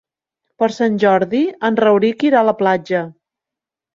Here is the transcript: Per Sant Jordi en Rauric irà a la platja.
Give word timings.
Per 0.61 0.69
Sant 0.77 0.95
Jordi 1.03 1.41
en 1.69 1.77
Rauric 1.85 2.27
irà 2.29 2.41
a 2.41 2.47
la 2.47 2.57
platja. 2.63 3.03